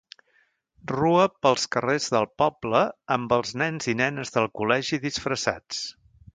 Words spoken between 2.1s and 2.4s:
del